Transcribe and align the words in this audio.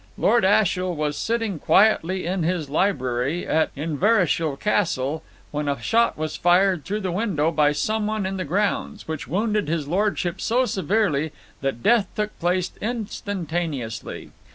Lord 0.17 0.43
Ashiel 0.43 0.95
was 0.95 1.15
sitting 1.15 1.59
quietly 1.59 2.25
in 2.25 2.41
his 2.41 2.71
library 2.71 3.45
at 3.45 3.69
Inverashiel 3.75 4.57
Castle, 4.59 5.21
when 5.51 5.67
a 5.67 5.79
shot 5.79 6.17
was 6.17 6.35
fired 6.35 6.83
through 6.83 7.01
the 7.01 7.11
window 7.11 7.51
by 7.51 7.71
someone 7.71 8.25
in 8.25 8.37
the 8.37 8.43
grounds, 8.43 9.07
which 9.07 9.27
wounded 9.27 9.67
his 9.67 9.87
Lordship 9.87 10.41
so 10.41 10.65
severely 10.65 11.31
that 11.61 11.83
death 11.83 12.07
took 12.15 12.35
place 12.39 12.71
instantaneously. 12.81 14.31